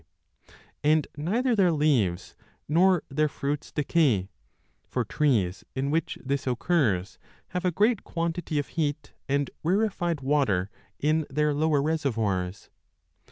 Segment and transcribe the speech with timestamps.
[0.01, 2.35] 9 829* blue grey, and neither their leaves
[2.67, 4.31] nor their fruits decay;
[4.87, 10.71] for trees in which this occurs have a great quantity of heat and rarefied water
[10.97, 12.71] in their lower reservoirs.